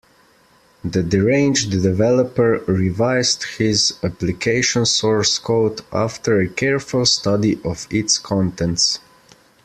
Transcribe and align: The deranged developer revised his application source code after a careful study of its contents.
The 0.83 1.03
deranged 1.03 1.69
developer 1.69 2.63
revised 2.65 3.43
his 3.59 3.93
application 4.01 4.87
source 4.87 5.37
code 5.37 5.81
after 5.93 6.39
a 6.41 6.49
careful 6.49 7.05
study 7.05 7.61
of 7.63 7.85
its 7.91 8.17
contents. 8.17 8.97